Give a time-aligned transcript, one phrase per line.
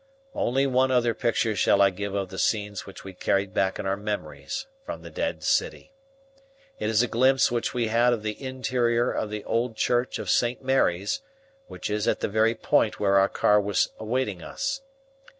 [0.33, 3.85] Only one other picture shall I give of the scenes which we carried back in
[3.85, 5.93] our memories from the dead city.
[6.79, 10.27] It is a glimpse which we had of the interior of the old church of
[10.31, 10.63] St.
[10.63, 11.21] Mary's,
[11.67, 14.81] which is at the very point where our car was awaiting us.